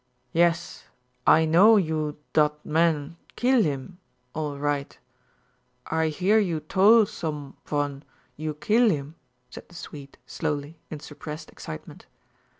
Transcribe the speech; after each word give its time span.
"Yas, 0.33 0.85
I 1.27 1.45
know 1.45 1.77
you 1.77 2.17
dot 2.33 2.65
man 2.65 3.17
keel 3.35 3.61
heem, 3.61 3.99
all 4.33 4.57
right. 4.57 4.97
I 5.85 6.07
hear 6.07 6.39
you 6.39 6.59
tol' 6.61 7.05
some 7.05 7.55
von 7.65 8.01
you 8.35 8.55
keel 8.55 8.89
heem," 8.89 9.13
said 9.51 9.69
the 9.69 9.75
Swede, 9.75 10.17
slowly, 10.25 10.79
in 10.89 11.01
suppressed 11.01 11.51
excitement. 11.51 12.07